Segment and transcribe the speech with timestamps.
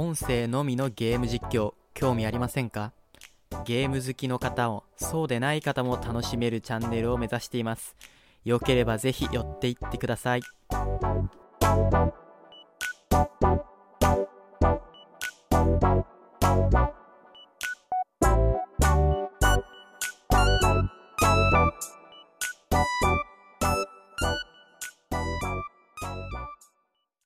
[0.00, 2.92] 音声のみのゲーム実況興味ありませんか？
[3.64, 7.96] ゲーム好きの方もそうでない方も楽しめるチャンネルを目指しています。
[8.44, 10.42] よければぜひ寄っていってください。